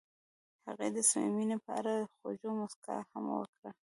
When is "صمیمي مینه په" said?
1.09-1.71